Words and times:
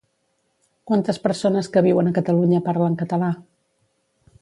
Quantes 0.91 1.19
persones 1.27 1.71
que 1.75 1.85
viuen 1.89 2.11
a 2.13 2.17
Catalunya 2.17 2.65
parlen 2.71 3.01
català? 3.05 3.33